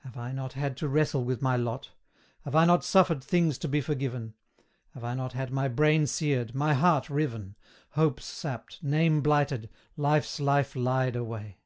[0.00, 1.92] Have I not had to wrestle with my lot?
[2.44, 4.34] Have I not suffered things to be forgiven?
[4.90, 7.56] Have I not had my brain seared, my heart riven,
[7.92, 11.62] Hopes sapped, name blighted, Life's life lied away?